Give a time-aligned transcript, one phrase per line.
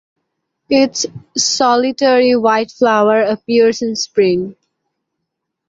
[0.71, 1.05] Its
[1.37, 4.55] solitary white flower appears in spring.